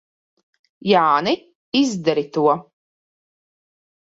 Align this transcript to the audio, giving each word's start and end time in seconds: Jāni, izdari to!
Jāni, 0.91 1.33
izdari 1.83 2.25
to! 2.39 2.47